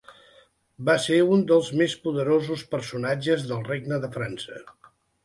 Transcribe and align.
Va 0.87 0.93
ser 1.01 1.19
un 1.35 1.43
dels 1.51 1.69
més 1.81 1.93
poderosos 2.07 2.63
personatges 2.71 3.45
del 3.53 3.63
regne 3.69 4.01
de 4.07 4.11
França. 4.17 4.59